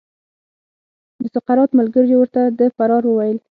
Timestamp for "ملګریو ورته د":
1.79-2.61